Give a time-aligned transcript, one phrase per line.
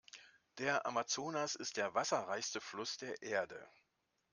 [0.57, 3.69] Der Amazonas ist der Wasserreichste Fluss der Erde.